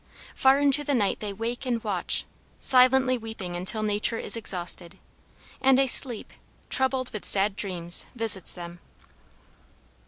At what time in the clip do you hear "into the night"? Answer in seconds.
0.59-1.19